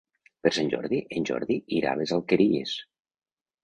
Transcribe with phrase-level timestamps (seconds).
[0.47, 2.77] Per Sant Jordi en Jordi irà a les Alqueries.